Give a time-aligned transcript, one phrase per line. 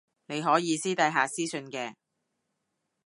[0.25, 1.93] 你可以私底下私訊嘅